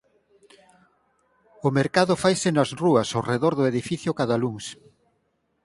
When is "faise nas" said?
2.23-2.69